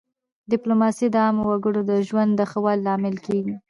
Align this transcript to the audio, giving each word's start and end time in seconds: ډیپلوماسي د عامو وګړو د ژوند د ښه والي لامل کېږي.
ډیپلوماسي 0.51 1.07
د 1.11 1.15
عامو 1.25 1.43
وګړو 1.47 1.81
د 1.89 1.93
ژوند 2.07 2.31
د 2.35 2.41
ښه 2.51 2.59
والي 2.65 2.83
لامل 2.85 3.15
کېږي. 3.25 3.55